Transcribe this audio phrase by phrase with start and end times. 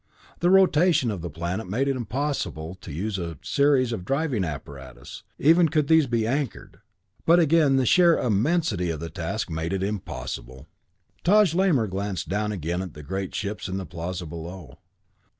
[0.39, 5.21] The rotation of the planet made it impossible to use a series of driving apparatus,
[5.37, 6.79] even could these be anchored,
[7.23, 10.65] but again the sheer immensity of the task made it impossible.
[11.23, 14.79] Taj Lamor gazed down again at the great ships in the plaza below.